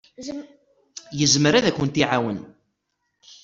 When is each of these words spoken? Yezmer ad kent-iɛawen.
Yezmer 1.19 1.53
ad 1.55 1.65
kent-iɛawen. 1.77 2.39